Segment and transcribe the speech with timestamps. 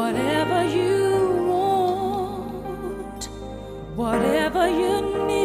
[0.00, 3.22] Whatever you want,
[3.94, 5.39] whatever you need,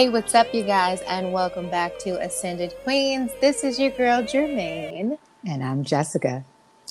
[0.00, 3.32] Hey, what's up, you guys, and welcome back to Ascended Queens.
[3.42, 5.18] This is your girl Jermaine.
[5.46, 6.42] And I'm Jessica.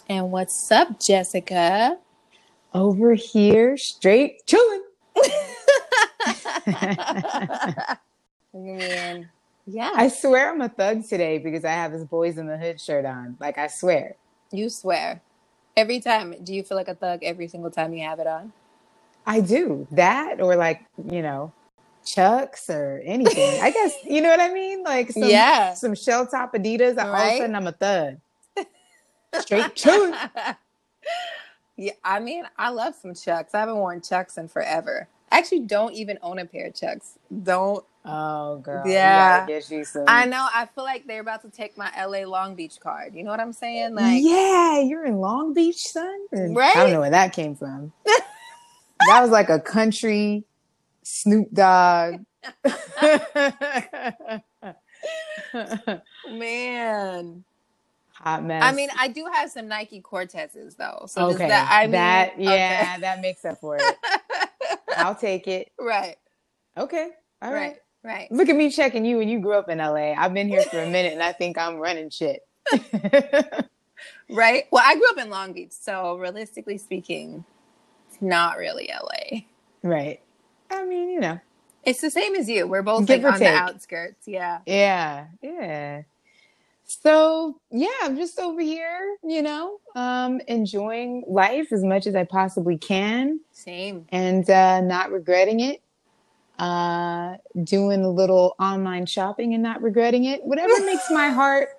[0.08, 1.98] And what's up, Jessica?
[2.72, 4.84] Over here, straight chilling.
[5.16, 6.78] I
[9.66, 12.80] yeah, I swear I'm a thug today because I have this Boyz n the Hood
[12.80, 13.38] shirt on.
[13.40, 14.18] Like, I swear.
[14.52, 15.24] you swear.
[15.76, 18.54] Every time, do you feel like a thug every single time you have it on?
[19.26, 19.88] I do.
[19.90, 21.54] That or like, you know,
[22.14, 23.62] Chucks or anything.
[23.62, 24.84] I guess, you know what I mean?
[24.84, 25.74] Like some, Yeah.
[25.74, 26.98] some shell top Adidas.
[26.98, 28.18] All of a sudden, I'm a thug.
[29.42, 30.16] Straight chilling.
[31.78, 33.54] yeah, I mean, I love some Chucks.
[33.54, 35.08] I haven't worn Chucks in forever.
[35.32, 37.20] I actually don't even own a pair of Chucks.
[37.44, 37.86] Don't.
[38.06, 38.84] Oh, girl.
[38.88, 39.46] Yeah.
[39.48, 40.06] You gotta you.
[40.08, 40.48] I know.
[40.52, 43.14] I feel like they're about to take my LA Long Beach card.
[43.14, 43.94] You know what I'm saying?
[43.94, 46.28] Like, yeah, you're in Long Beach, son.
[46.32, 46.76] Right?
[46.76, 47.92] I don't know where that came from.
[48.06, 50.44] that was like a country
[51.12, 52.22] Snoop Dogg.
[56.30, 57.44] man.
[58.14, 58.64] Hot mess.
[58.64, 61.06] I mean, I do have some Nike Cortezes though.
[61.08, 62.44] So okay, that I mean, that okay.
[62.44, 63.96] yeah, that makes up for it.
[64.98, 65.72] I'll take it.
[65.80, 66.18] right,
[66.78, 67.10] Okay,
[67.42, 67.78] all right.
[68.04, 68.32] right, right.
[68.32, 70.14] Look at me checking you, and you grew up in LA.
[70.14, 72.42] I've been here for a minute, and I think I'm running shit.
[74.30, 74.66] Right.
[74.72, 77.44] Well, I grew up in Long Beach, so realistically speaking,
[78.08, 79.40] it's not really LA.
[79.84, 80.22] right.
[80.70, 81.40] I mean, you know.
[81.84, 82.68] It's the same as you.
[82.68, 84.28] We're both Give like on the outskirts.
[84.28, 84.60] Yeah.
[84.66, 86.04] Yeah, yeah.
[86.90, 92.24] So yeah, I'm just over here, you know, um, enjoying life as much as I
[92.24, 94.08] possibly can, Same.
[94.10, 95.82] and uh, not regretting it.
[96.58, 100.44] Uh, doing a little online shopping and not regretting it.
[100.44, 101.70] Whatever makes my heart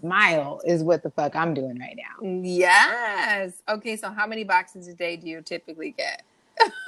[0.00, 2.26] smile is what the fuck I'm doing right now.
[2.42, 3.60] Yes.
[3.68, 3.96] Okay.
[3.96, 6.22] So, how many boxes a day do you typically get?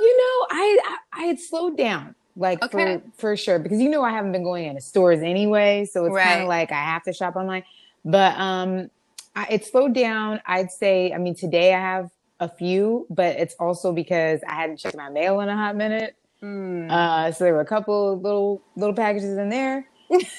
[0.00, 2.98] You know, I I, I had slowed down like Okay.
[2.98, 6.14] for for sure because you know I haven't been going into stores anyway, so it's
[6.16, 7.64] kind of like I have to shop online.
[8.04, 8.90] But um,
[9.36, 10.40] I, it slowed down.
[10.46, 11.12] I'd say.
[11.12, 12.10] I mean, today I have
[12.40, 16.16] a few, but it's also because I hadn't checked my mail in a hot minute.
[16.40, 16.90] Hmm.
[16.90, 19.86] Uh, so there were a couple little little packages in there.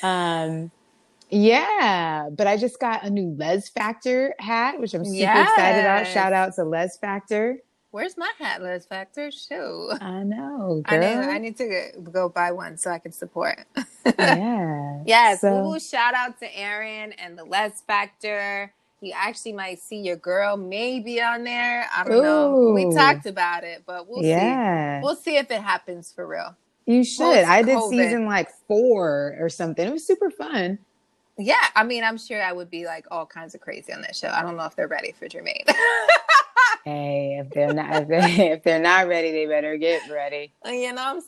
[0.04, 0.72] um,
[1.30, 6.08] yeah, but I just got a new Les Factor hat, which I'm super excited about.
[6.08, 7.58] Shout out to Les Factor.
[7.94, 9.30] Where's my hatless Factor?
[9.30, 10.00] Shoot.
[10.02, 11.30] I know, I need, girl.
[11.30, 13.60] I need to go buy one so I can support.
[14.18, 15.02] yeah.
[15.06, 18.74] Yes, So- ooh, shout out to Aaron and the Less Factor.
[19.02, 21.86] You actually might see your girl maybe on there.
[21.96, 22.72] I don't know.
[22.74, 25.02] We talked about it, but we'll see.
[25.04, 26.56] We'll see if it happens for real.
[26.88, 27.44] you should.
[27.44, 29.86] I did season like four or something.
[29.88, 30.80] It was super fun.
[31.38, 34.16] Yeah, I mean, I'm sure I would be like all kinds of crazy on that
[34.16, 34.30] show.
[34.30, 35.68] I don't know if they're ready for Jermaine.
[36.84, 40.54] Hey, if they're not if, they, if they're not ready, they better get ready.
[40.66, 41.22] you know what I'm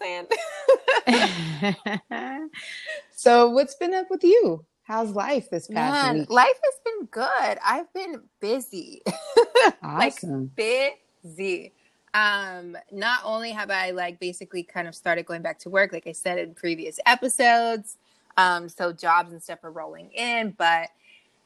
[1.08, 2.50] saying?
[3.12, 4.66] so, what's been up with you?
[4.84, 6.30] How's life this past Man, week?
[6.30, 7.58] life has been good.
[7.66, 9.02] I've been busy.
[9.98, 10.52] like Awesome.
[10.56, 11.74] busy.
[12.14, 16.08] Um, not only have I like basically kind of started going back to work, like
[16.08, 17.98] I said in previous episodes.
[18.38, 20.90] Um, so jobs and stuff are rolling in, but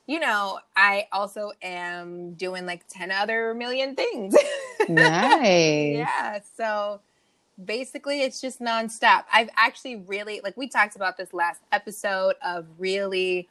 [0.09, 4.35] you know, I also am doing like 10 other million things.
[4.89, 5.97] nice.
[5.97, 6.39] yeah.
[6.57, 7.01] So
[7.63, 9.25] basically it's just nonstop.
[9.31, 13.47] I've actually really like we talked about this last episode of really,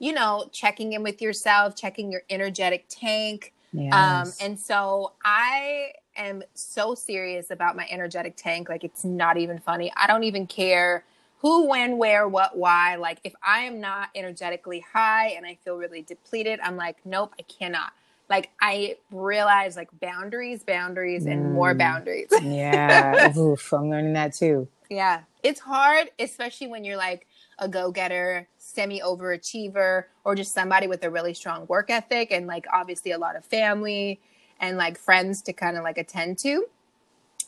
[0.00, 3.52] you know, checking in with yourself, checking your energetic tank.
[3.92, 8.68] Um, and so I am so serious about my energetic tank.
[8.68, 9.92] Like it's not even funny.
[9.96, 11.04] I don't even care
[11.42, 12.96] who, when, where, what, why.
[12.96, 17.34] Like if I am not energetically high and I feel really depleted, I'm like, nope,
[17.38, 17.92] I cannot.
[18.30, 21.78] Like I realize like boundaries, boundaries, and more Mm.
[21.78, 22.28] boundaries.
[22.42, 23.36] yeah.
[23.36, 24.68] Oof, I'm learning that too.
[24.88, 25.22] Yeah.
[25.42, 27.26] It's hard, especially when you're like
[27.58, 32.46] a go getter, semi overachiever, or just somebody with a really strong work ethic and
[32.46, 34.20] like obviously a lot of family
[34.60, 36.66] and like friends to kind of like attend to.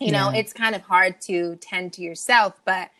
[0.00, 0.40] You know, Yeah.
[0.40, 2.90] it's kind of hard to tend to yourself, but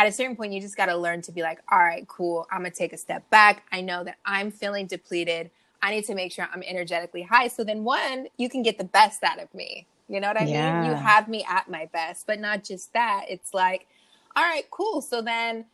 [0.00, 2.46] at a certain point, you just got to learn to be like, all right, cool.
[2.50, 3.64] I'm going to take a step back.
[3.70, 5.50] I know that I'm feeling depleted.
[5.82, 7.48] I need to make sure I'm energetically high.
[7.48, 9.86] So then, one, you can get the best out of me.
[10.08, 10.54] You know what I mean?
[10.54, 13.26] You have me at my best, but not just that.
[13.28, 13.86] It's like,
[14.34, 15.02] all right, cool.
[15.02, 15.66] So then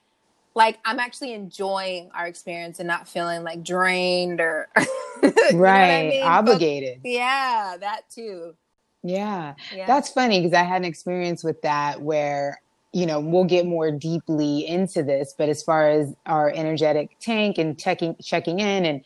[0.56, 4.84] like I'm actually enjoying our experience and not feeling like drained or you
[5.22, 6.08] know I right.
[6.08, 6.22] mean?
[6.22, 7.00] But- Obligated.
[7.04, 8.56] yeah, that too.
[9.02, 9.54] Yeah.
[9.72, 9.86] Yeah.
[9.86, 12.60] That's funny because I had an experience with that where,
[12.96, 17.58] you know, we'll get more deeply into this, but as far as our energetic tank
[17.58, 19.04] and checking checking in and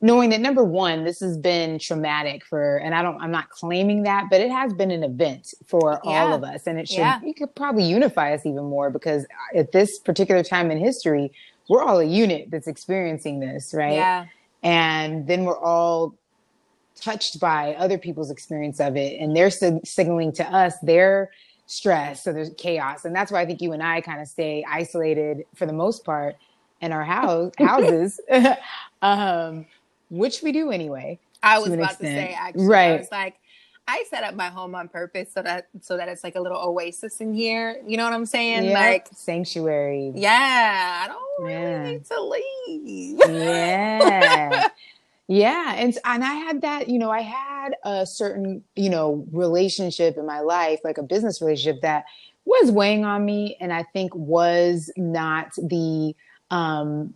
[0.00, 4.04] knowing that number one, this has been traumatic for and I don't I'm not claiming
[4.04, 6.68] that, but it has been an event for all of us.
[6.68, 7.18] And it should Yeah.
[7.24, 11.32] it could probably unify us even more because at this particular time in history,
[11.68, 13.94] we're all a unit that's experiencing this, right?
[13.94, 14.26] Yeah.
[14.62, 16.14] and then we're all
[16.94, 21.30] touched by other people's experience of it and they're sig- signaling to us their
[21.66, 24.64] stress so there's chaos and that's why i think you and i kind of stay
[24.68, 26.36] isolated for the most part
[26.80, 28.20] in our house houses
[29.02, 29.64] um
[30.10, 33.00] which we do anyway I was about to say actually, I Right.
[33.00, 33.34] was like,
[33.88, 36.58] I set up my home on purpose so that so that it's like a little
[36.58, 37.82] oasis in here.
[37.84, 38.62] You know what I'm saying?
[38.66, 38.74] Yep.
[38.78, 43.18] Like, sanctuary yeah, I don't really need to leave.
[43.28, 44.68] yeah
[45.32, 50.18] yeah and and i had that you know i had a certain you know relationship
[50.18, 52.04] in my life like a business relationship that
[52.44, 56.14] was weighing on me and i think was not the
[56.50, 57.14] um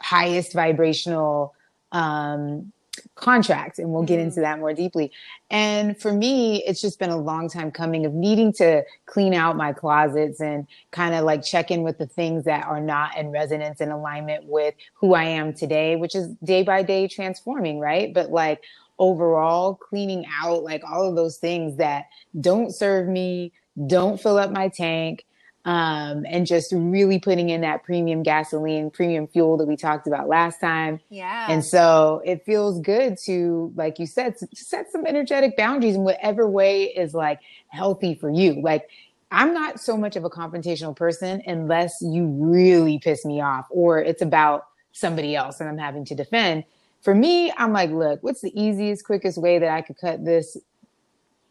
[0.00, 1.54] highest vibrational
[1.90, 2.72] um
[3.16, 4.42] contract and we'll get into mm-hmm.
[4.42, 5.10] that more deeply
[5.50, 9.56] and for me it's just been a long time coming of needing to clean out
[9.56, 13.30] my closets and kind of like check in with the things that are not in
[13.30, 18.12] resonance and alignment with who I am today, which is day by day transforming, right?
[18.12, 18.62] But like
[18.98, 22.06] overall cleaning out like all of those things that
[22.40, 23.52] don't serve me,
[23.86, 25.24] don't fill up my tank,
[25.66, 30.28] um, and just really putting in that premium gasoline, premium fuel that we talked about
[30.28, 31.00] last time.
[31.10, 31.48] Yeah.
[31.50, 36.48] And so it feels good to, like you said, set some energetic boundaries in whatever
[36.48, 38.62] way is like healthy for you.
[38.62, 38.88] Like,
[39.32, 43.98] I'm not so much of a confrontational person unless you really piss me off or
[43.98, 46.62] it's about somebody else and I'm having to defend.
[47.02, 50.56] For me, I'm like, look, what's the easiest, quickest way that I could cut this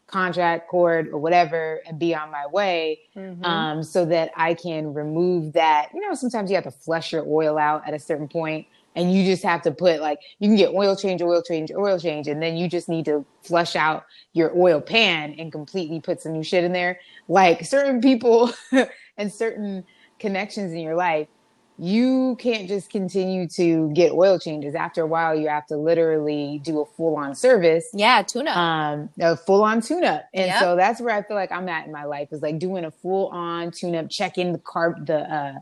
[0.06, 3.44] contract cord or whatever and be on my way Mhm.
[3.44, 5.88] um, so that I can remove that.
[5.94, 9.12] You know, sometimes you have to flush your oil out at a certain point, and
[9.12, 12.28] you just have to put like you can get oil change, oil change, oil change,
[12.28, 16.32] and then you just need to flush out your oil pan and completely put some
[16.32, 16.98] new shit in there.
[17.28, 18.52] Like certain people
[19.18, 19.84] and certain
[20.18, 21.28] connections in your life,
[21.78, 24.74] you can't just continue to get oil changes.
[24.74, 28.50] After a while, you have to literally do a full on service yeah, tuna.
[28.52, 30.60] um a full on tune up and Yep.
[30.60, 32.90] so that's where i feel like i'm at in my life is like doing a
[32.90, 35.54] full on tune up checking the carb the uh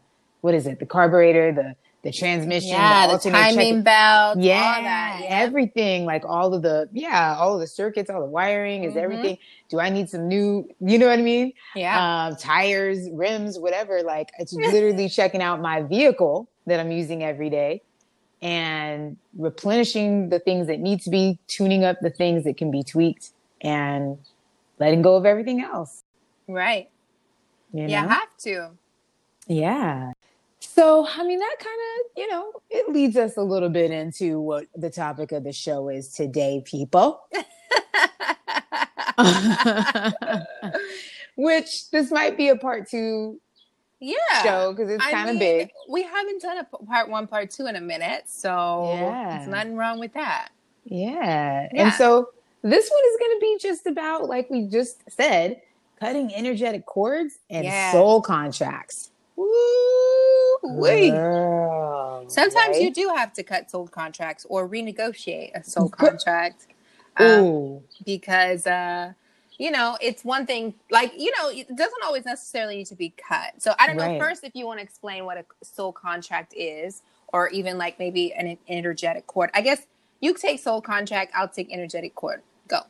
[0.43, 4.83] what is it the carburetor the the transmission yeah, the alternate, timing belt, yeah all
[4.85, 5.21] that.
[5.23, 5.27] Yeah.
[5.31, 9.03] everything like all of the yeah all of the circuits all the wiring is Mhm.
[9.03, 9.39] everything
[9.71, 12.27] do i need some new you know what i mean yeah.
[12.29, 14.03] um, tires, rims, whatever.
[14.03, 17.83] Like it's literally checking out my vehicle that I'm using every day
[18.43, 22.83] and replenishing the things that need to be, tuning up the things that can be
[22.83, 23.31] tweaked,
[23.63, 24.19] and
[24.79, 26.03] letting go of everything else.
[26.49, 26.89] right.
[27.73, 28.09] You Yeah, know?
[28.09, 28.71] have to.
[29.49, 30.13] Yeah.
[30.75, 34.41] So, I mean, that kind of, you know, it leads us a little bit into
[34.41, 37.21] what the topic of the show is today, people.
[41.37, 43.41] Which this might be a part two
[44.01, 44.17] yeah.
[44.43, 45.71] show because it's kind of big.
[45.89, 49.37] We haven't done a part one, part two in a minute, so Yeah.
[49.37, 50.49] there's nothing wrong with that.
[50.87, 51.69] Yeah.
[51.73, 51.85] Yeah.
[51.85, 52.31] And so
[52.63, 55.63] this one is going to be just about, like we just said,
[56.01, 57.93] cutting energetic cords and Yeah.
[57.93, 59.13] soul contracts.
[59.37, 59.47] Woo
[60.65, 66.67] Girl, Sometimes you do have to cut sold contracts or renegotiate a sold contract.
[67.17, 67.83] Um, Ooh.
[68.05, 69.13] because uh
[69.57, 73.15] you know it's one thing like you know it doesn't always necessarily need to be
[73.17, 76.53] cut so i don't know first if you want to explain what a soul contract
[76.57, 79.87] is or even like maybe an energetic cord i guess
[80.21, 82.81] you take soul contract i'll take energetic cord go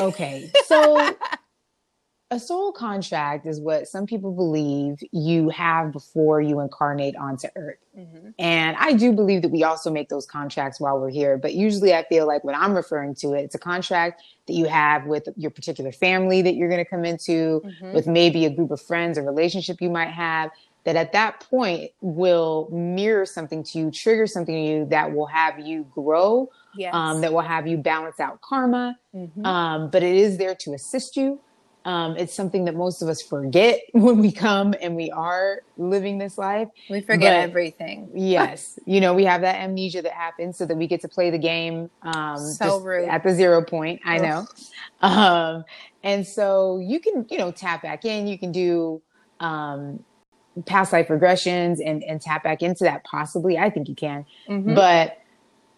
[0.00, 0.50] Okay.
[0.66, 1.16] So
[2.34, 7.78] a soul contract is what some people believe you have before you incarnate onto earth.
[7.96, 8.30] mm-hmm.
[8.38, 11.38] And I do believe that we also make those contracts while we're here.
[11.38, 14.66] But usually I feel like when I'm referring to it, it's a contract that you
[14.66, 17.94] have with your particular family that you're going to come into, Mhm.
[17.94, 20.50] with maybe a group of friends, a relationship you might have,
[20.82, 25.26] that at that point will mirror something to you, trigger something to you that will
[25.26, 28.98] have you grow, yes um, that will have you balance out karma.
[29.14, 29.46] Mhm.
[29.46, 31.38] Um, but it is there to assist you.
[31.86, 36.18] Um, it's something that most of us forget when we come and we are living
[36.18, 36.68] this life.
[36.88, 40.76] we forget but- everything Yes, you know we have that amnesia that happens so that
[40.76, 41.90] we get to play the game.
[42.02, 44.00] Um, So at the zero point.
[44.04, 44.46] I know,
[45.00, 45.64] um,
[46.02, 48.26] and so you can you know tap back in.
[48.26, 49.02] You can do
[49.40, 50.04] um,
[50.66, 54.74] past life regressions and and tap back into that possibly i think you can Mhm.
[54.76, 55.18] but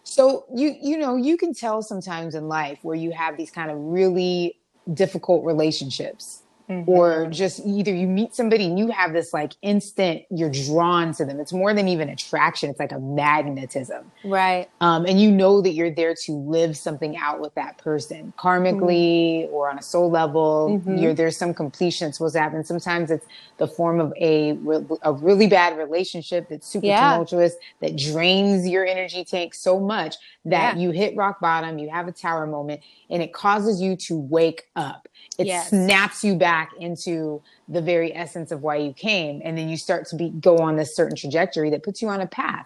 [0.03, 3.71] so you you know you can tell sometimes in life where you have these kind
[3.71, 4.55] of really
[4.93, 6.85] difficult relationships Mhm.
[6.85, 11.23] or just either you meet somebody and you have this like instant you're drawn to
[11.23, 14.67] them it's more than even attraction it's like a magnetism right.
[14.81, 19.49] um, and you know that you're there to live something out with that person karmically
[19.51, 21.01] or on a soul level Mhm.
[21.01, 23.25] you're there's some completion that's supposed to happen sometimes it's
[23.59, 27.11] the form of a re- a really bad relationship that's super Yeah.
[27.11, 30.81] tumultuous that drains your energy tank so much that Yeah.
[30.81, 34.67] you hit rock bottom you have a tower moment and it causes you to wake
[34.75, 35.07] up
[35.37, 35.69] it Yes.
[35.69, 40.07] snaps you back into the very essence of why you came and then you start
[40.07, 42.65] to be go on this certain trajectory that puts you on a path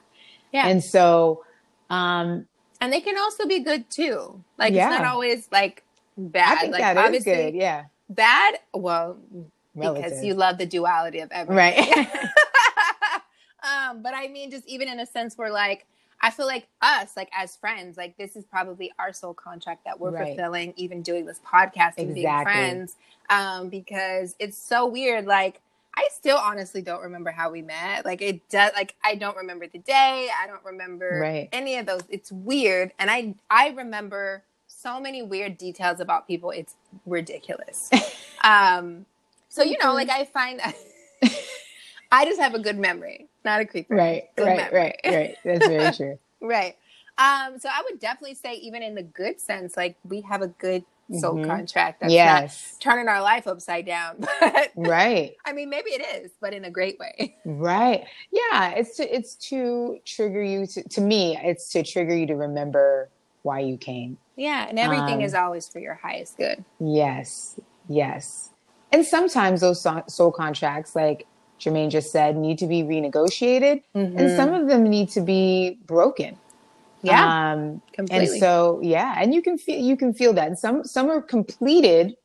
[0.53, 0.67] Yeah.
[0.67, 1.43] and so,
[1.89, 2.47] um,
[2.79, 4.41] And they can also be good too.
[4.57, 4.89] Like Yeah.
[4.91, 5.83] it's not always like
[6.17, 6.57] bad.
[6.57, 7.53] I think like that obviously good.
[7.55, 7.83] Yeah.
[8.09, 8.59] bad.
[8.73, 9.17] Well,
[9.75, 11.55] because you love the duality of everything.
[11.57, 12.09] Right.
[13.63, 15.85] um, but I mean, just even in a sense where like
[16.21, 19.99] I feel like us, like as friends, like this is probably our soul contract that
[19.99, 20.27] we're Right.
[20.35, 22.95] fulfilling, even doing this podcast and being friends.
[23.29, 25.25] Um, because it's so weird.
[25.25, 25.61] Like
[25.95, 28.05] I still honestly don't remember how we met.
[28.05, 28.71] Like it does.
[28.75, 30.29] Like I don't remember the day.
[30.41, 31.49] I don't remember Right.
[31.51, 32.03] any of those.
[32.09, 36.51] It's weird, and I I remember so many weird details about people.
[36.51, 36.75] It's
[37.05, 37.89] ridiculous.
[38.43, 39.05] um,
[39.49, 40.61] so you know, like I find.
[42.11, 43.95] I just have a good memory, not a creeper.
[43.95, 44.23] right.
[44.35, 44.57] Good Right.
[44.57, 44.79] memory.
[44.79, 44.99] Right.
[45.05, 45.35] Right.
[45.45, 46.19] That's very true.
[46.41, 46.75] Right.
[47.17, 50.47] Um, so I would definitely say, even in the good sense, like we have a
[50.47, 50.83] good
[51.19, 51.45] soul Mhm.
[51.45, 52.71] contract that's yes.
[52.73, 54.25] not turning our life upside down.
[54.75, 55.35] Right.
[55.45, 57.35] I mean, maybe it is, but in a great way.
[57.45, 58.05] Right.
[58.31, 58.69] Yeah.
[58.71, 61.37] It's to it's to trigger you to to me.
[61.43, 63.09] It's to trigger you to remember
[63.43, 64.17] why you came.
[64.37, 66.63] Yeah, and everything Um, is always for your highest good.
[66.79, 67.59] Yes.
[67.89, 68.51] Yes.
[68.93, 71.25] And sometimes those soul contracts, like
[71.61, 73.83] Jermaine just said, need to be renegotiated,
[74.17, 76.39] and some of them need to be broken.
[77.03, 78.27] yeah, Um, completely.
[78.27, 80.47] and so yeah and you can feel you can feel that.
[80.47, 82.15] And some some are completed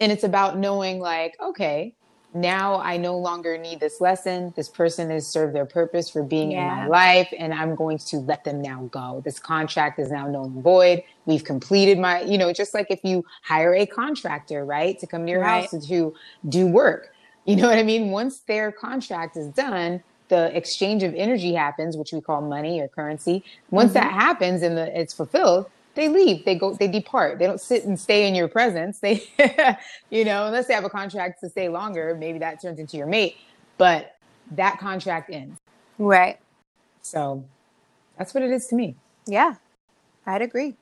[0.00, 1.94] and it's about knowing like okay
[2.34, 4.52] now i no longer need this lesson.
[4.56, 8.18] This person has served their purpose for being in my life and i'm going to
[8.18, 9.22] let them now go.
[9.24, 11.02] This contract is now null and void.
[11.26, 15.26] We've completed my you know just like if you hire a contractor right to come
[15.26, 15.62] to your Right.
[15.64, 16.14] house to
[16.48, 17.11] do work
[17.44, 18.10] you know what i mean?
[18.10, 22.88] Once their contract is done the exchange of energy happens which we call money or
[22.88, 23.44] currency.
[23.70, 24.00] Once mm-hmm.
[24.00, 26.46] that happens and the, it's fulfilled they leave.
[26.46, 27.38] They go they depart.
[27.38, 29.00] They don't sit and stay in your presence.
[29.00, 29.24] They
[30.10, 33.06] you know unless they have a contract to stay longer maybe that turns into your
[33.06, 33.36] mate.
[33.78, 34.16] But
[34.52, 35.58] that contract ends.
[35.98, 36.38] Right.
[37.02, 37.44] so
[38.16, 38.96] that's what it is to me.
[39.26, 39.54] Yeah,
[40.26, 40.76] I'd agree.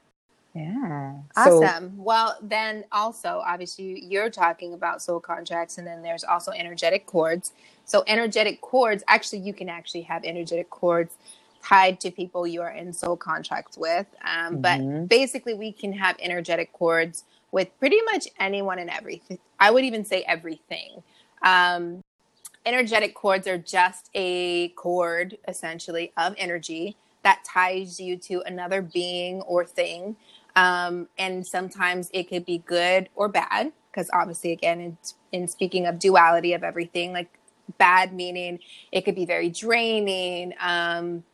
[0.54, 1.94] Yeah So- Awesome.
[1.96, 7.52] well, then also, obviously, you're talking about soul contracts, and then there's also energetic cords.
[7.84, 11.14] So, energetic cords, actually, you can actually have energetic cords
[11.62, 14.06] tied to people you are in soul contracts with.
[14.22, 14.62] Um, Mhm.
[14.62, 19.38] But basically, we can have energetic cords with pretty much anyone and everything.
[19.58, 21.02] I would even say everything.
[21.42, 22.02] Um,
[22.64, 29.42] energetic cords are just a cord, essentially, of energy that ties you to another being
[29.42, 30.16] or thing.
[30.60, 34.98] Um, and sometimes it could be good or bad, because obviously, again, in,
[35.32, 37.30] in speaking of duality of everything, like
[37.78, 38.58] bad meaning
[38.92, 40.52] it could be very draining.
[40.60, 41.24] Um,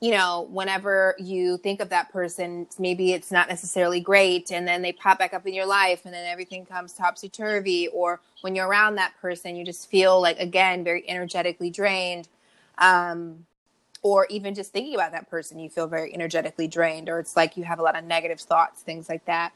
[0.00, 4.80] you know, whenever you think of that person, maybe it's not necessarily great, and then
[4.82, 7.88] they pop back up in your life, and then everything comes topsy turvy.
[7.88, 12.28] Or when you're around that person, you just feel like, again, very energetically drained.
[12.78, 13.46] Um,
[14.02, 17.56] or even just thinking about that person, you feel very energetically drained, or it's like
[17.56, 19.52] you have a lot of negative thoughts, things like that.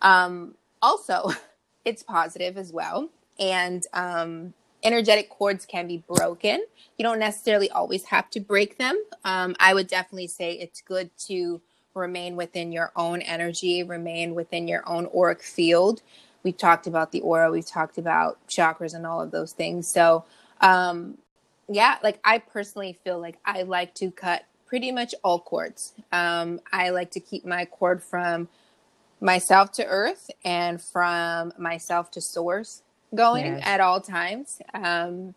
[0.00, 1.30] Um, also,
[1.84, 3.08] it's positive as well.
[3.38, 6.64] And um, energetic cords can be broken.
[6.98, 9.02] You don't necessarily always have to break them.
[9.24, 11.60] Um, I would definitely say it's good to
[11.94, 16.02] remain within your own energy, remain within your own auric field.
[16.42, 19.88] We've talked about the aura, we've talked about chakras and all of those things.
[19.92, 20.24] So,
[20.60, 21.18] um,
[21.68, 25.94] yeah, like I personally feel like I like to cut pretty much all cords.
[26.12, 28.48] Um, I like to keep my cord from
[29.20, 32.82] myself to earth and from myself to source
[33.14, 33.62] going Yes.
[33.64, 34.60] at all times.
[34.74, 35.34] Um,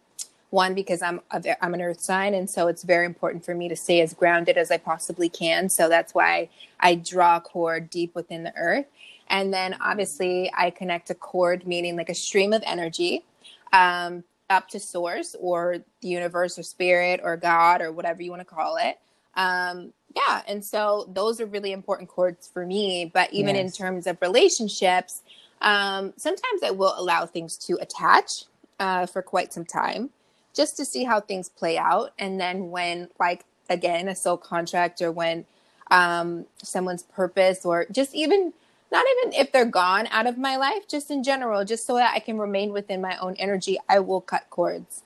[0.52, 3.68] one because I'm a, I'm an earth sign, and so it's very important for me
[3.68, 5.70] to stay as grounded as I possibly can.
[5.70, 8.86] So that's why I draw a cord deep within the earth,
[9.28, 13.26] and then obviously I connect a cord, meaning like a stream of energy,
[13.74, 18.42] um, up to source or the universe or spirit or God or whatever you want
[18.42, 19.00] to call it.
[19.36, 23.12] Um, yeah, and so those are really important chords for me.
[23.14, 25.24] But even in terms of relationships,
[25.62, 28.46] um, sometimes I will allow things to attach
[28.80, 30.10] uh, for quite some time
[30.54, 32.14] just to see how things play out.
[32.18, 35.46] And then when, like, again, a soul contract or when
[35.92, 38.54] um, someone's purpose or just even
[38.96, 42.14] not even if they're gone out of my life, just in general, just so that
[42.16, 45.04] I can remain within my own energy, I will cut cords.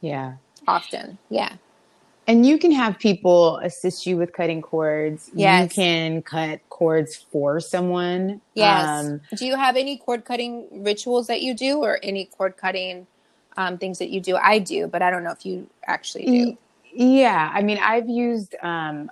[0.00, 0.34] Yeah.
[0.68, 1.18] Often.
[1.28, 1.54] Yeah.
[2.28, 5.30] And you can have people assist you with cutting cords.
[5.34, 5.64] Yes.
[5.64, 8.40] You can cut cords for someone.
[8.54, 8.86] Yes.
[8.86, 13.08] Um, do you have any cord cutting rituals that you do or any cord cutting
[13.56, 14.36] um, things that you do?
[14.36, 16.58] I do, but I don't know if you actually do.
[16.92, 17.50] Yeah.
[17.52, 19.10] I mean, I've used um,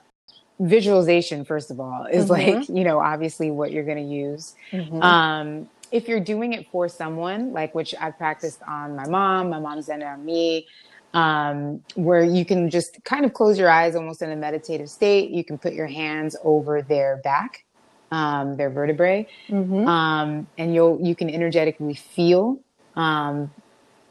[0.60, 2.30] visualization, first of all, is Mhm.
[2.30, 4.54] like, you know, obviously what you're going to use.
[4.72, 5.02] Mhm.
[5.02, 9.58] Um, if you're doing it for someone, like which I've practiced on my mom, my
[9.60, 10.66] mom's done it on me,
[11.14, 15.30] um, where you can just kind of close your eyes almost in a meditative state.
[15.30, 17.64] You can put your hands over their back,
[18.10, 19.86] um, their vertebrae, Mhm.
[19.86, 22.60] um, and you'll you can energetically feel
[22.96, 23.50] um,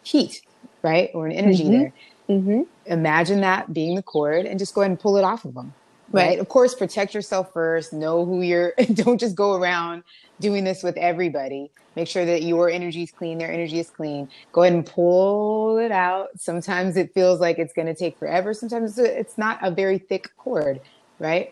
[0.03, 0.41] heat,
[0.83, 1.71] right, or an energy Mhm.
[1.71, 1.93] there.
[2.29, 2.65] Mhm.
[2.85, 5.73] Imagine that being the cord, and just go ahead and pull it off of them.
[6.13, 6.31] Right.
[6.31, 6.39] Right.
[6.39, 7.93] Of course, protect yourself first.
[7.93, 8.73] Know who you're.
[8.95, 10.03] Don't just go around
[10.41, 11.71] doing this with everybody.
[11.95, 14.29] Make sure that your energy is clean, their energy is clean.
[14.53, 16.29] Go ahead and pull it out.
[16.37, 18.53] Sometimes it feels like it's going to take forever.
[18.53, 20.81] Sometimes it's not a very thick cord,
[21.19, 21.49] right?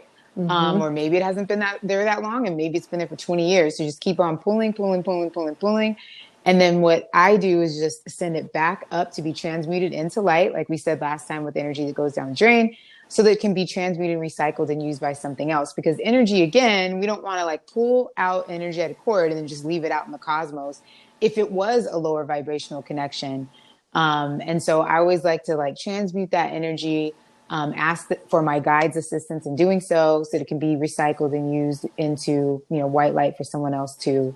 [0.50, 0.82] Um, Mhm.
[0.82, 3.18] or maybe it hasn't been that there that long, and maybe it's been there for
[3.18, 3.78] 20 years.
[3.78, 5.98] So just keep on pulling, pulling, pulling, pulling, pulling.
[6.46, 10.22] And then what I do is just send it back up to be transmuted into
[10.22, 12.76] light, like we said last time with energy that goes down the drain,
[13.14, 15.72] so that it can be transmuted, recycled, and used by something else.
[15.72, 19.64] Because energy, again, we don't want to like pull out energetic cord and then just
[19.64, 20.82] leave it out in the cosmos.
[21.22, 23.50] If it was a lower vibrational connection,
[23.94, 27.14] um, and so I always like to like transmute that energy,
[27.52, 31.34] um, ask for my guide's assistance in doing so, so that it can be recycled
[31.34, 34.36] and used into you know white light for someone else to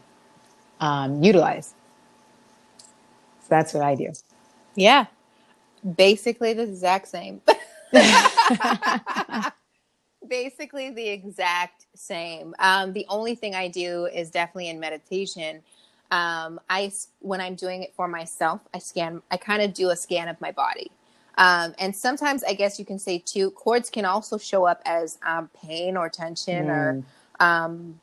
[0.81, 1.73] um, utilize.
[3.41, 4.13] So that's what I do.
[4.75, 5.07] Yeah.
[5.95, 7.41] Basically the exact same.
[10.27, 12.53] Basically the exact same.
[12.59, 15.61] Um, the only thing I do is definitely in meditation.
[16.11, 19.21] Um, I when I'm doing it for myself, I scan.
[19.31, 20.91] I kind of do a scan of my body.
[21.37, 25.19] Um, and sometimes I guess you can say too, cords can also show up as
[25.25, 27.03] um, pain or tension or
[27.39, 27.99] um,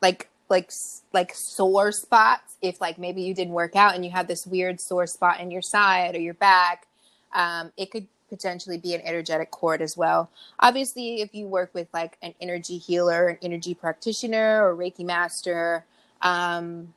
[0.00, 0.70] like like
[1.12, 2.56] like sore spots.
[2.62, 5.50] If like maybe you didn't work out and you have this weird sore spot in
[5.50, 6.86] your side or your back,
[7.34, 10.30] um, it could potentially be an energetic cord as well.
[10.60, 15.84] Obviously, if you work with like an energy healer, an energy practitioner, or Reiki master,
[16.22, 16.94] um,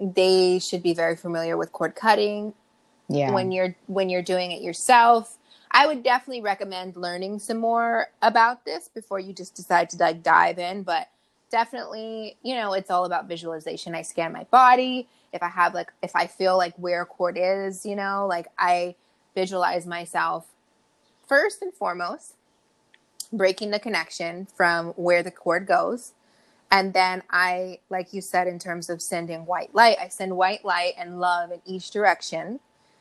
[0.00, 2.54] they should be very familiar with cord cutting
[3.08, 3.32] Yeah.
[3.32, 5.36] when you're when you're doing it yourself
[5.72, 10.22] i would definitely recommend learning some more about this before you just decide to like
[10.22, 11.08] dive in but
[11.50, 15.92] definitely you know it's all about visualization i scan my body if i have like
[16.02, 18.94] if i feel like where a cord is you know like i
[19.34, 20.46] visualize myself
[21.30, 22.34] first and foremost
[23.32, 26.12] breaking the connection from where the cord goes
[26.72, 30.64] and then i like you said in terms of sending white light i send white
[30.64, 32.58] light and love in each direction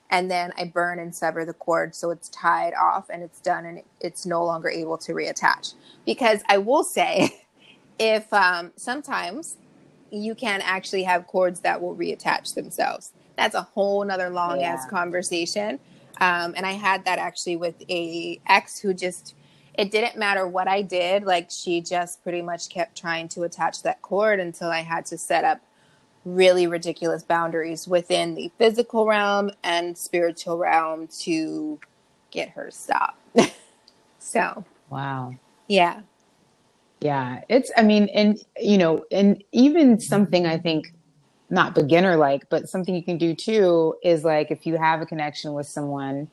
[0.10, 3.66] and then I burn and sever the cord so it's tied off and it's done
[3.66, 5.76] and it's no longer able to reattach.
[6.06, 7.44] Because I will say,
[8.00, 9.58] if um, sometimes
[10.12, 13.12] you can actually have cords that will reattach themselves.
[13.38, 15.80] That's a whole nother long ass conversation.
[16.20, 19.36] Um, and I had that actually with a ex who just
[19.80, 23.84] it didn't matter what I did, like she just pretty much kept trying to attach
[23.84, 25.62] that cord until I had to set up
[26.26, 31.80] really ridiculous boundaries within the physical realm and spiritual realm to
[32.32, 33.18] get her to stop.
[34.20, 35.34] so, wow.
[35.68, 36.02] yeah.
[37.00, 40.94] Yeah, it's, I mean, and, you know, and even something I think
[41.50, 45.06] not beginner like, but something you can do too is like if you have a
[45.06, 46.30] connection with someone,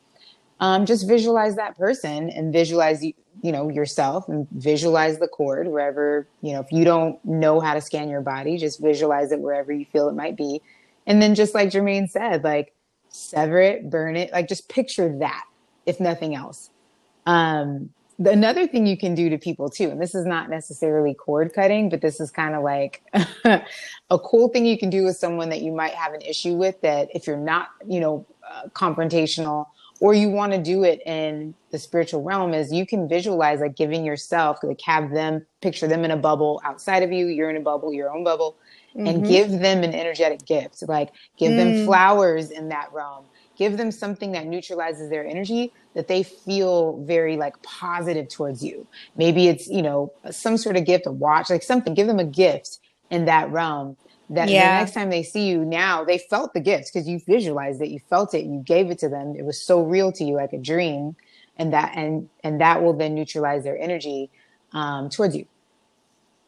[0.61, 5.69] um, just visualize that person and visualize, you, you know, yourself and visualize the cord
[5.69, 9.41] wherever, you know, if you don't know how to scan your body, just visualize it
[9.41, 10.63] wherever you feel it might be.
[11.07, 12.73] And then just like Jermaine said, like
[13.09, 15.45] sever it, burn it, like just picture that,
[15.85, 16.71] if nothing else.
[17.27, 21.53] Um, another thing you can do to people too, and this is not necessarily cord
[21.55, 23.03] cutting, but this is kind of like
[23.45, 26.81] a cool thing you can do with someone that you might have an issue with.
[26.83, 29.67] That if you're not, you know, uh, confrontational
[30.01, 33.77] or you want to do it in the spiritual realm, is you can visualize like
[33.77, 37.57] giving yourself, like have them picture them in a bubble outside of you, you're in
[37.57, 38.57] a bubble, your own bubble,
[38.95, 39.29] and Mhm.
[39.29, 40.83] give them an energetic gift.
[40.89, 41.85] Like give them Mm.
[41.85, 43.25] flowers in that realm.
[43.57, 48.89] Give them something that neutralizes their energy that they feel very like positive towards you.
[49.17, 51.95] Maybe it's, you know, some sort of gift, a watch, like something.
[51.95, 52.79] Give them a gift
[53.11, 53.97] in that realm
[54.31, 54.69] that Yeah.
[54.69, 57.89] the next time they see you now they felt the gifts because you visualized it
[57.91, 60.53] you felt it you gave it to them it was so real to you like
[60.53, 61.17] a dream
[61.57, 64.31] and that and and that will then neutralize their energy
[64.73, 65.47] um, towards you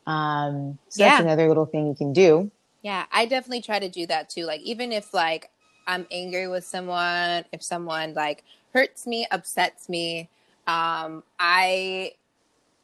[0.06, 1.22] um, so that's Yeah.
[1.22, 2.50] another little thing you can do
[2.82, 4.44] Yeah, I definitely try to do that too.
[4.44, 5.50] Like even if like
[5.88, 10.28] I'm angry with someone, if someone like hurts me, upsets me,
[10.66, 12.12] um, I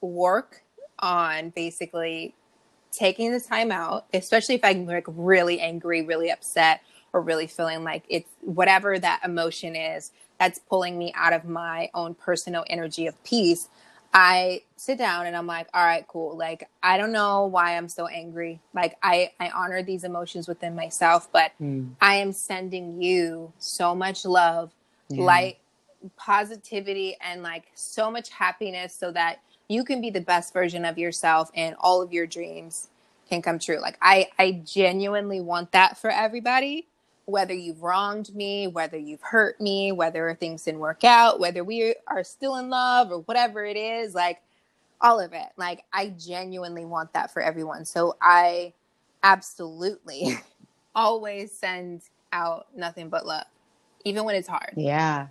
[0.01, 0.62] work
[0.99, 2.35] on basically
[2.90, 6.81] taking the time out, especially if I'm like really angry, really upset,
[7.12, 11.90] or really feeling like it's whatever that emotion is that's pulling me out of my
[11.95, 13.69] own personal energy of peace.
[14.14, 16.37] I sit down and I'm like, all right, cool.
[16.37, 18.61] Like, I don't know why I'm so angry.
[18.72, 21.88] Like, I, I honor these emotions within myself, but hmm.
[22.00, 24.72] I am sending you so much love,
[25.09, 25.24] Yeah.
[25.24, 25.59] light,
[26.16, 30.96] positivity, and like so much happiness so that you can be the best version of
[30.96, 32.88] yourself and all of your dreams
[33.29, 33.81] can come true.
[33.81, 36.87] Like, I, I genuinely want that for everybody.
[37.27, 41.95] Whether you've wronged me, whether you've hurt me, whether things didn't work out, whether we
[42.07, 44.41] are still in love or whatever it is, like
[45.01, 45.49] all of it.
[45.57, 47.85] Like I genuinely want that for everyone.
[47.85, 48.75] So I
[49.23, 50.39] absolutely
[50.95, 53.47] always send out nothing but love,
[54.05, 54.77] even when it's hard.
[54.77, 55.29] Yeah.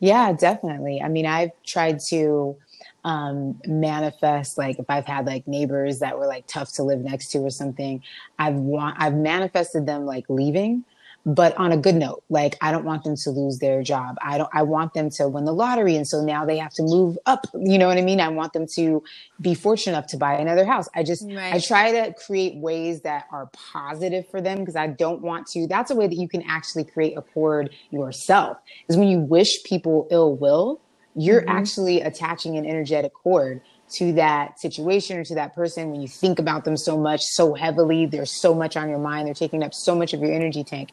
[0.00, 1.00] Yeah, definitely.
[1.02, 2.56] I mean, I've tried to
[3.04, 7.28] um, manifest like if I've had like neighbors that were like tough to live next
[7.32, 8.02] to or something,
[8.38, 10.84] I've want I've manifested them like leaving,
[11.26, 12.24] but on a good note.
[12.30, 14.16] Like I don't want them to lose their job.
[14.22, 16.84] I don't I want them to win the lottery and so now they have to
[16.84, 17.46] move up.
[17.54, 18.20] You know what I mean?
[18.20, 19.04] I want them to
[19.40, 20.88] be fortunate enough to buy another house.
[20.96, 25.22] I just I try to create ways that are positive for them because I don't
[25.22, 25.68] want to.
[25.68, 28.58] That's a way that you can actually create a cord yourself.
[28.88, 30.82] Is when you wish people ill will,
[31.16, 31.48] you're Mhm.
[31.48, 33.62] actually attaching an energetic cord
[33.94, 37.54] to that situation or to that person when you think about them so much, so
[37.54, 40.64] heavily, there's so much on your mind, they're taking up so much of your energy
[40.64, 40.90] tank.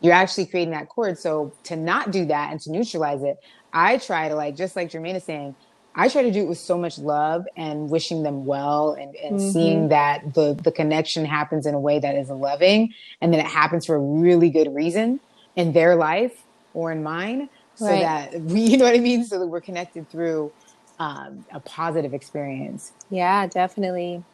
[0.00, 1.18] You're actually creating that cord.
[1.18, 3.36] So to not do that and to neutralize it,
[3.72, 5.56] I try to like just like Jermaine is saying,
[5.96, 9.36] I try to do it with so much love and wishing them well and, and
[9.36, 9.52] Mhm.
[9.52, 13.46] seeing that the the connection happens in a way that is loving and then it
[13.46, 15.20] happens for a really good reason
[15.56, 16.32] in their life
[16.72, 17.48] or in mine.
[17.76, 18.00] So Right.
[18.00, 19.24] that we you know what I mean?
[19.24, 20.52] So that we're connected through
[20.98, 22.92] um, a positive experience.
[23.10, 24.24] Yeah, definitely.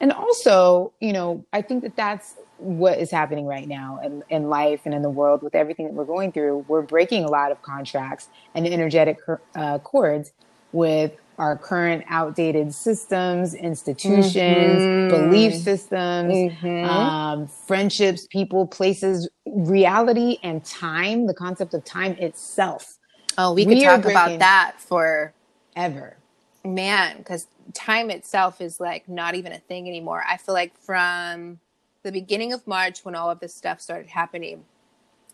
[0.00, 4.48] And also, you know, I think that that's what is happening right now in, in
[4.48, 6.64] life and in the world with everything that we're going through.
[6.68, 9.18] We're breaking a lot of contracts and energetic
[9.54, 10.32] uh, cords
[10.72, 15.08] with our current outdated systems, institutions, Mhm.
[15.08, 16.84] belief systems, Mhm.
[16.84, 21.26] um, friendships, people, places, reality, and time.
[21.26, 22.98] The concept of time itself,
[23.38, 25.32] Oh, we we could talk about that for
[25.76, 26.16] ever.
[26.64, 30.22] man, because time itself is like not even a thing anymore.
[30.28, 31.58] I feel like from
[32.02, 34.64] the beginning of March when all of this stuff started happening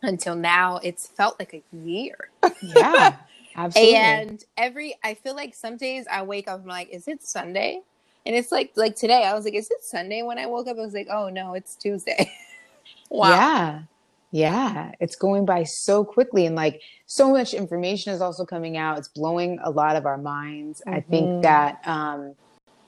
[0.02, 2.30] until now, it's felt like a year.
[2.62, 3.16] Yeah,
[3.56, 3.94] absolutely.
[3.94, 7.80] And every, I feel like some days I wake up, I'm like, is it Sunday?
[8.26, 10.22] And it's like, like today, I was like, is it Sunday?
[10.22, 12.30] When I woke up, I was like, oh no, it's Tuesday.
[13.10, 13.30] wow.
[13.30, 13.82] Yeah.
[14.30, 14.92] Yeah.
[15.00, 16.46] It's going by so quickly.
[16.46, 18.98] And like so much information is also coming out.
[18.98, 20.82] It's blowing a lot of our minds.
[20.86, 21.08] I Mhm.
[21.10, 22.34] think that, um,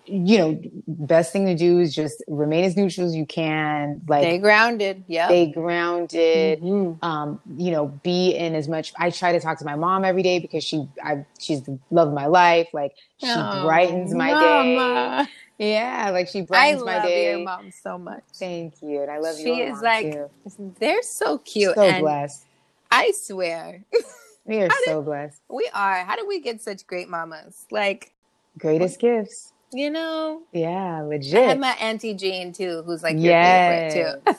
[0.07, 4.03] you know, best thing to do is just remain as neutral as you can.
[4.09, 5.05] Like Stay grounded.
[5.07, 5.27] Yeah.
[5.29, 6.61] stay grounded.
[6.63, 6.99] Mhm.
[7.03, 8.93] Um, you know, be in as much.
[8.99, 12.09] I try to talk to my mom every day because she, I, she's the love
[12.09, 12.69] of my life.
[12.73, 15.27] Like she Oh, brightens my day.
[15.61, 17.31] Yeah, like she I brightens my love day.
[17.33, 18.23] your mom so much.
[18.35, 19.45] Thank you, and I love you.
[19.45, 20.31] She is like too.
[20.79, 21.75] they're so cute.
[21.75, 22.47] So and blessed.
[22.91, 23.85] I swear,
[24.47, 25.41] We are How did- so blessed.
[25.49, 26.03] we are.
[26.05, 27.67] How do we get such great mamas?
[27.71, 28.13] Like,
[28.59, 29.53] Greatest gifts.
[29.73, 31.59] you know, Yeah, I legit.
[31.61, 33.93] my auntie Jean too, who's like your Yes.
[33.95, 34.37] favorite too.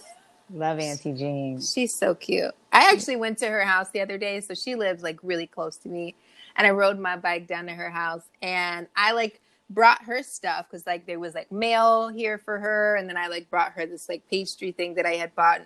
[0.58, 1.62] Love Auntie Jean.
[1.62, 2.52] She's so cute.
[2.74, 5.78] I actually went to her house the other day, so she lives like really close
[5.78, 6.16] to me,
[6.56, 9.40] and I rode my bike down to her house, and I like
[9.74, 13.28] brought her stuff because like there was like mail here for her, and then I
[13.28, 15.62] like brought her this like pastry thing that I had bought.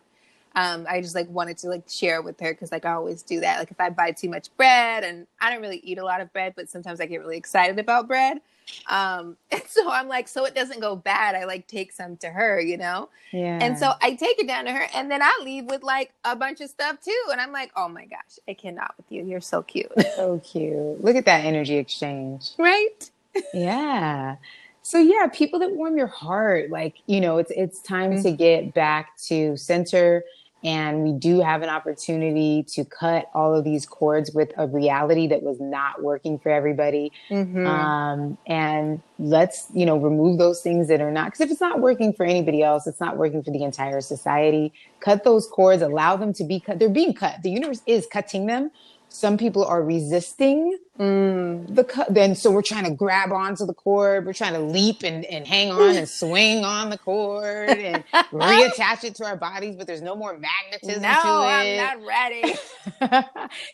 [0.56, 3.42] Um, I just like wanted to like share with her because like I always do
[3.42, 3.60] that.
[3.60, 6.32] Like if I buy too much bread, and I don't really eat a lot of
[6.32, 8.42] bread, but sometimes I get really excited about bread.
[8.88, 11.36] Um, and so I'm like, so it doesn't go bad.
[11.36, 13.10] I like take some to her, you know.
[13.32, 13.60] Yeah.
[13.62, 16.36] And so I take it down to her, and then I leave with like a
[16.36, 17.24] bunch of stuff too.
[17.32, 19.26] And I'm like, oh my gosh, I cannot with you.
[19.26, 21.04] You're so cute, so cute.
[21.04, 22.52] Look at that energy exchange.
[22.58, 23.12] right?
[23.54, 24.36] Yeah.
[24.82, 28.74] So yeah, people that warm your heart, like, you know, it's it's time to get
[28.74, 30.24] back to center
[30.64, 35.28] and we do have an opportunity to cut all of these cords with a reality
[35.28, 37.12] that was not working for everybody.
[37.30, 37.68] Mhm.
[37.68, 41.82] Um, and let's, you know, remove those things that are not, because if it's not
[41.82, 44.74] working for anybody else, it's not working for the entire society.
[45.02, 46.80] Cut those cords, allow them to be cut.
[46.80, 47.44] They're being cut.
[47.44, 48.72] The universe is cutting them.
[49.16, 51.76] Some people are resisting Mm.
[51.76, 52.14] the cut.
[52.14, 54.26] Then, so we're trying to grab onto the cord.
[54.26, 58.02] We're trying to leap and, and hang on and swing on the cord and
[58.32, 62.54] reattach it to our bodies, but there's no more magnetism No, to I'm not ready.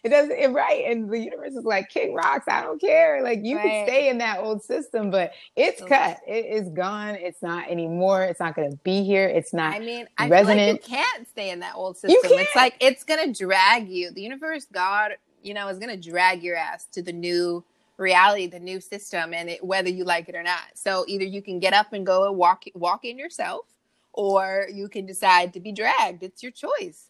[0.03, 3.39] it doesn't it, right and the universe is like kick rocks i don't care like
[3.43, 3.63] you Right.
[3.69, 8.23] can stay in that old system but it's cut it is gone it's not anymore
[8.23, 11.27] it's not going to be here it's not I mean, I feel like you can't
[11.27, 12.17] stay in that old system.
[12.23, 12.55] It's can't.
[12.55, 14.11] like it's gonna drag you.
[14.11, 15.11] The universe, God,
[15.43, 17.63] you know, is gonna drag your ass to the new
[17.97, 20.61] reality, the new system, and it, whether you like it or not.
[20.73, 23.65] So either you can get up and go and walk walk in yourself,
[24.13, 26.23] or you can decide to be dragged.
[26.23, 27.07] It's your choice.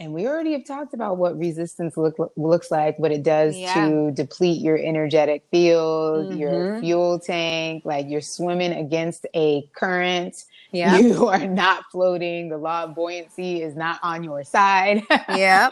[0.00, 3.72] and we already have talked about what resistance look, looks like what it does Yeah.
[3.74, 6.80] to deplete your energetic field your Mhm.
[6.80, 10.98] fuel tank like you're swimming against a current Yeah.
[11.06, 15.70] you are not floating the law of buoyancy is not on your side yeah.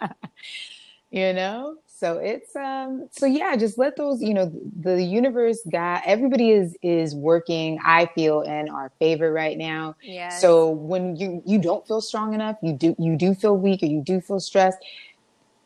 [1.11, 6.03] you know so it's um so yeah just let those you know the universe got
[6.07, 9.95] everybody is is working i feel in our favor right now.
[10.03, 10.31] Yeah.
[10.31, 13.87] so when you you don't feel strong enough you do you do feel weak or
[13.87, 14.79] you do feel stressed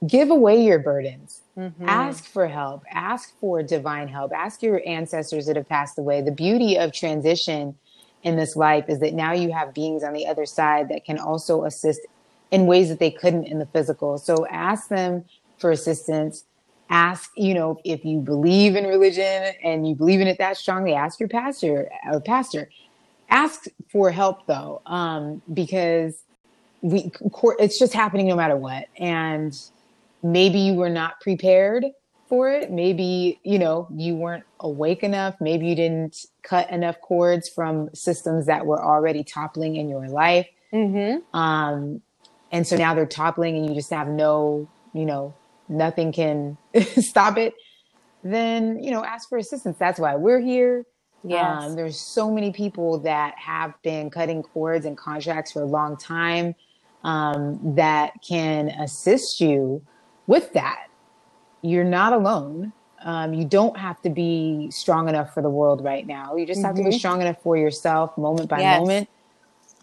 [0.07, 1.41] give away your burdens.
[1.57, 1.89] Mm-hmm.
[1.89, 2.83] ask for help.
[2.91, 4.33] Ask for divine help.
[4.33, 6.21] Ask your ancestors that have passed away.
[6.21, 7.77] The beauty of transition
[8.25, 11.17] in this life is that now you have beings on the other side that can
[11.19, 12.01] also assist
[12.51, 14.19] in ways that they couldn't in the physical.
[14.19, 15.25] So ask them
[15.65, 16.45] for assistance
[16.91, 20.93] ask you know if you believe in religion and you believe in it that strongly
[20.95, 22.69] ask your pastor or pastor.
[23.31, 26.23] Ask for help though um because
[26.83, 27.11] we
[27.59, 28.89] it's just happening no matter what.
[28.99, 29.59] And
[30.23, 31.87] maybe you were not prepared
[32.29, 32.71] for it.
[32.71, 35.37] Maybe you know you weren't awake enough.
[35.41, 40.49] Maybe you didn't cut enough cords from systems that were already toppling in your life.
[40.73, 41.39] Mm-hmm.
[41.39, 42.03] um
[42.53, 45.35] and so now they're toppling and you just have no you know
[45.69, 46.59] nothing can
[46.99, 47.55] stop it
[48.23, 50.85] then you know ask for assistance that's why we're here
[51.25, 51.65] Yes.
[51.65, 55.97] um, there's so many people that have been cutting cords and contracts for a long
[55.97, 56.55] time
[57.05, 59.83] um, that can assist you
[60.27, 60.81] with that.
[61.63, 62.73] You're not alone.
[63.05, 66.37] Um, you don't have to be strong enough for the world right now.
[66.37, 66.93] You just have to be Mhm.
[66.93, 68.65] strong enough for yourself, moment by Yes.
[68.65, 69.09] moment,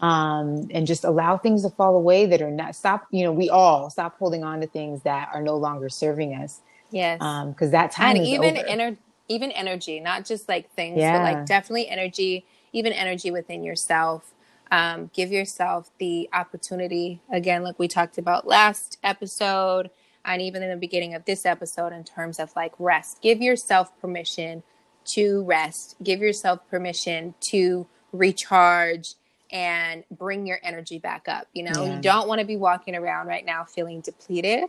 [0.02, 2.76] um, and just allow things to fall away that are not.
[2.76, 3.06] Stop.
[3.10, 6.60] You know, we all stop holding on to things that are no longer serving us
[6.92, 7.18] yes.
[7.48, 8.68] because that time and even over.
[8.68, 8.96] ener-
[9.28, 14.34] even energy not just like things but like definitely energy even energy within yourself
[14.70, 19.90] um, give yourself the opportunity again like we talked about last episode
[20.24, 23.98] and even in the beginning of this episode in terms of like rest give yourself
[24.00, 24.62] permission
[25.04, 29.14] to rest give yourself permission to recharge
[29.52, 31.96] and bring your energy back up you know Yeah.
[31.96, 34.64] you don't want to be walking around right now feeling depleted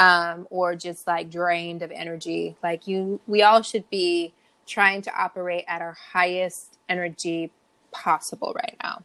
[0.00, 2.56] um, or just like drained of energy.
[2.62, 4.32] Like you, we all should be
[4.66, 7.52] trying to operate at our highest energy
[7.92, 9.02] possible right now.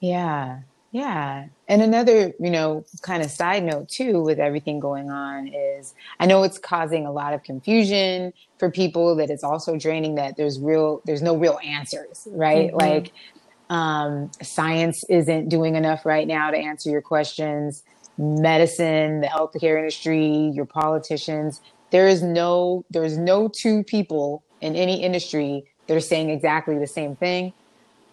[0.00, 0.60] Yeah.
[0.92, 1.46] Yeah.
[1.68, 6.26] And another, you know, kind of side note too with everything going on is I
[6.26, 10.58] know it's causing a lot of confusion for people that it's also draining that there's
[10.60, 12.72] real there's no real answers, right?
[12.72, 12.80] Mhm.
[12.80, 13.12] Like
[13.70, 17.82] um science isn't doing enough right now to answer your questions.
[18.16, 25.02] Medicine, the healthcare industry, your politicians, there is no there's no two people in any
[25.02, 27.52] industry that are saying exactly the same thing.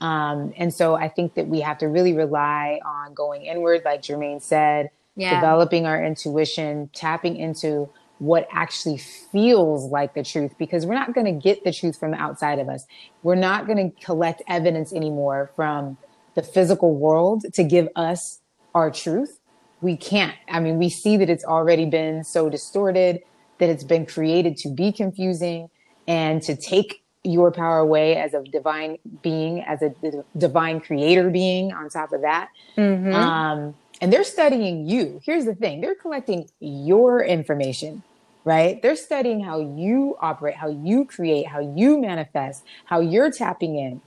[0.01, 4.01] Um, and so I think that we have to really rely on going inward, like
[4.01, 5.35] Jermaine said, Yeah.
[5.35, 7.89] developing our intuition, tapping into
[8.19, 12.11] what actually feels like the truth, because we're not going to get the truth from
[12.11, 12.85] the outside of us.
[13.23, 15.97] We're not going to collect evidence anymore from
[16.35, 18.39] the physical world to give us
[18.73, 19.39] our truth.
[19.81, 20.35] We can't.
[20.49, 23.21] I mean, we see that it's already been so distorted,
[23.59, 25.69] that it's been created to be confusing
[26.07, 31.29] and to take your power away as a divine being, as a d- divine creator
[31.29, 32.49] being on top of that.
[32.77, 33.13] Mhm.
[33.13, 35.21] Um, and they're studying you.
[35.23, 38.03] Here's the thing they're collecting your information,
[38.43, 38.81] right?
[38.81, 44.01] They're studying how you operate, how you create, how you manifest, how you're tapping in.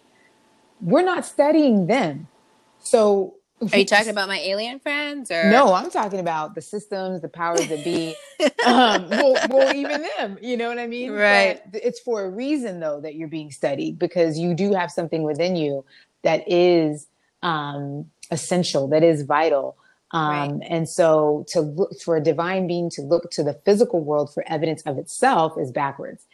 [0.81, 2.29] We're not studying them.
[2.81, 3.35] So,
[3.73, 7.29] Are you talking about my alien friends or no, I'm talking about the systems, the
[7.29, 8.15] powers that be.
[8.67, 11.11] um, well, well, even them, you know what I mean?
[11.13, 11.61] Right.
[11.73, 15.25] But it's for a reason, though, that you're being studied because you do have something
[15.25, 15.85] within you
[16.23, 17.09] that is
[17.43, 19.77] um, essential, that is vital.
[20.11, 20.69] Um, right.
[20.71, 24.43] And so to look for a divine being to look to the physical world for
[24.47, 26.27] evidence of itself is backwards.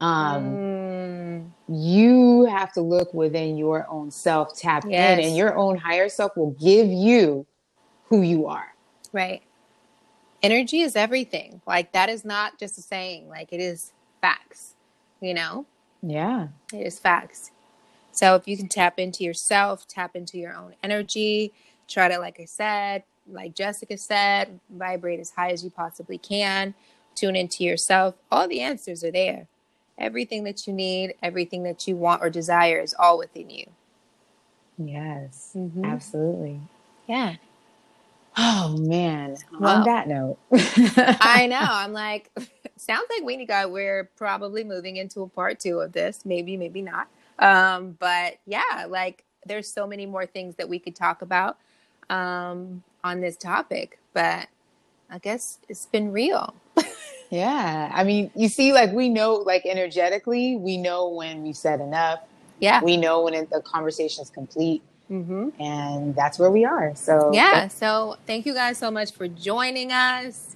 [0.00, 1.50] Um, mm.
[1.68, 5.18] You have to look within your own self, tap yes.
[5.18, 7.46] in, and your own higher self will give you
[8.08, 8.74] who you are.
[9.12, 9.42] Right.
[10.42, 11.60] Energy is everything.
[11.66, 14.74] Like that is not just a saying, like it is facts,
[15.20, 15.66] you know?
[16.02, 16.48] Yeah.
[16.72, 17.50] It is facts.
[18.16, 21.52] So if you can tap into yourself, tap into your own energy,
[21.86, 26.74] try to, like I said, like Jessica said, vibrate as high as you possibly can,
[27.14, 28.14] tune into yourself.
[28.32, 29.48] All the answers are there.
[29.98, 33.66] Everything that you need, everything that you want or desire is all within you.
[34.78, 35.84] Yes, mm-hmm.
[35.84, 36.60] absolutely.
[37.06, 37.36] Yeah.
[38.38, 39.36] Oh man.
[39.58, 41.58] Well, On that note, I know.
[41.60, 42.30] I'm like,
[42.76, 43.66] sounds like Weenie Guy.
[43.66, 46.24] We're probably moving into a part two of this.
[46.24, 47.08] Maybe, maybe not.
[47.38, 51.58] Um, but yeah, like there's so many more things that we could talk about
[52.10, 53.98] um, on this topic.
[54.12, 54.48] But
[55.10, 56.54] I guess it's been real.
[57.30, 57.90] yeah.
[57.94, 62.20] I mean, you see, like we know, like energetically, we know when we've said enough.
[62.58, 62.82] Yeah.
[62.82, 65.60] We know when it, the conversation is complete Mm-hmm.
[65.60, 66.92] And that's where we are.
[66.94, 67.68] So, yeah.
[67.68, 70.55] So, thank you guys so much for joining us.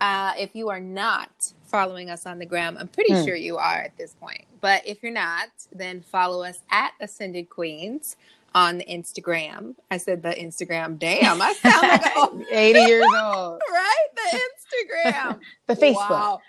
[0.00, 3.24] Uh, if you are not following us on the gram, I'm pretty mm.
[3.24, 4.44] sure you are at this point.
[4.60, 8.16] But if you're not, then follow us at Ascended Queens
[8.54, 9.74] on the Instagram.
[9.90, 10.98] I said the Instagram.
[10.98, 12.44] Damn, I sound like old.
[12.50, 13.60] 80 years old.
[13.70, 14.06] right?
[14.14, 14.38] The
[15.06, 15.40] Instagram.
[15.66, 16.10] the Facebook.
[16.10, 16.40] Wow.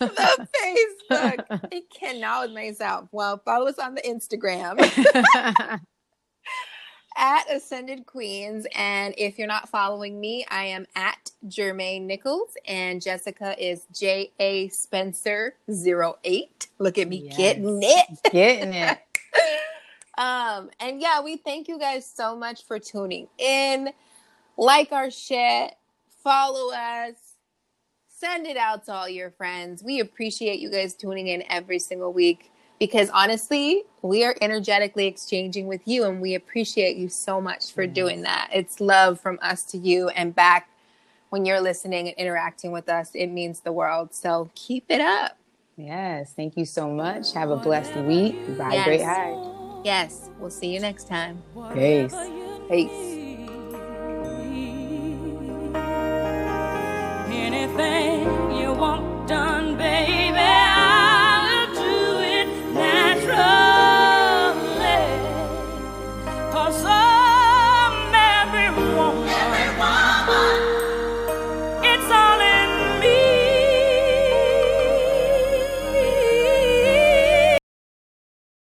[0.00, 1.68] The Facebook.
[1.72, 3.08] I cannot with myself.
[3.12, 5.80] Well, follow us on the Instagram
[7.16, 8.66] at Ascended Queens.
[8.74, 14.32] And if you're not following me, I am at Jermaine Nichols and Jessica is J
[14.38, 16.68] A Spencer 08.
[16.78, 17.36] Look at me yes.
[17.36, 18.18] getting it.
[18.30, 18.98] Getting it.
[20.18, 23.90] um, and yeah, we thank you guys so much for tuning in.
[24.56, 25.74] Like our shit,
[26.22, 27.14] follow us,
[28.06, 29.82] send it out to all your friends.
[29.82, 32.51] We appreciate you guys tuning in every single week
[32.82, 37.84] because honestly, we are energetically exchanging with you and we appreciate you so much for
[37.84, 37.94] yes.
[37.94, 38.50] doing that.
[38.52, 40.68] It's love from us to you and back
[41.30, 43.12] when you're listening and interacting with us.
[43.14, 44.12] It means the world.
[44.12, 45.38] So keep it up.
[45.76, 46.32] Yes.
[46.34, 47.32] Thank you so much.
[47.34, 48.34] Have a blessed week.
[48.48, 49.16] Vibrate yes.
[49.16, 49.80] high.
[49.84, 50.30] Yes.
[50.40, 51.40] We'll see you next time.
[51.72, 52.12] Peace.
[52.68, 52.90] Peace.
[57.30, 58.22] Anything